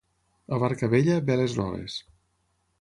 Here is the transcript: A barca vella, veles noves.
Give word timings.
A 0.55 0.59
barca 0.63 0.89
vella, 0.95 1.19
veles 1.29 1.55
noves. 1.61 2.01